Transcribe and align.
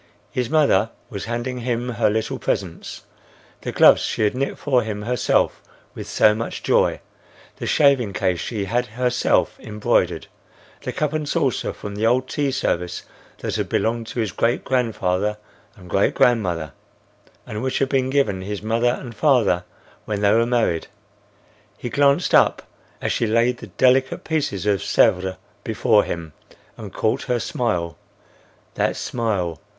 His 0.31 0.49
mother 0.49 0.89
was 1.11 1.25
handing 1.25 1.59
him 1.59 1.89
her 1.89 2.09
little 2.09 2.39
presents,—the 2.39 3.71
gloves 3.71 4.01
she 4.01 4.23
had 4.23 4.33
knit 4.33 4.57
for 4.57 4.81
him 4.81 5.03
herself 5.03 5.61
with 5.93 6.07
so 6.07 6.33
much 6.33 6.63
joy; 6.63 7.01
the 7.57 7.67
shaving 7.67 8.11
case 8.11 8.39
she 8.39 8.65
had 8.65 8.87
herself 8.87 9.59
embroidered; 9.59 10.25
the 10.81 10.91
cup 10.91 11.13
and 11.13 11.29
saucer 11.29 11.71
from 11.71 11.93
the 11.93 12.07
old 12.07 12.27
tea 12.27 12.49
service 12.49 13.03
that 13.41 13.57
had 13.57 13.69
belonged 13.69 14.07
to 14.07 14.19
his 14.19 14.31
great 14.31 14.63
grandfather 14.65 15.37
and 15.75 15.87
great 15.87 16.15
grandmother 16.15 16.73
and 17.45 17.61
which 17.61 17.77
had 17.77 17.89
been 17.89 18.09
given 18.09 18.41
his 18.41 18.63
mother 18.63 18.97
and 18.99 19.13
father 19.13 19.65
when 20.05 20.21
they 20.21 20.31
were 20.31 20.47
married. 20.47 20.87
He 21.77 21.89
glanced 21.91 22.33
up 22.33 22.63
as 23.03 23.11
she 23.11 23.27
laid 23.27 23.57
the 23.59 23.67
delicate 23.67 24.23
piece 24.23 24.51
of 24.65 24.79
Sèvres 24.79 25.37
before 25.63 26.03
him, 26.05 26.33
and 26.75 26.91
caught 26.91 27.25
her 27.25 27.39
smile—That 27.39 28.95
smile! 28.95 29.59